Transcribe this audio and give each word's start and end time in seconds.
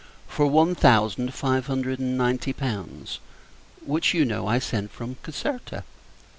for 0.27 0.47
one 0.47 0.73
thousand 0.73 1.31
five 1.31 1.67
hundred 1.67 1.99
and 1.99 2.17
ninety 2.17 2.51
pounds; 2.53 3.19
which, 3.85 4.15
you 4.15 4.25
know, 4.25 4.47
I 4.47 4.57
sent 4.57 4.89
from 4.89 5.17
Caserta. 5.21 5.83